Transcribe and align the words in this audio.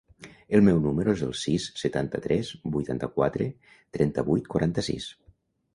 El 0.59 0.63
meu 0.67 0.79
número 0.85 1.13
es 1.17 1.21
el 1.27 1.35
sis, 1.41 1.67
setanta-tres, 1.81 2.51
vuitanta-quatre, 2.77 3.49
trenta-vuit, 3.99 4.53
quaranta-sis. 4.57 5.15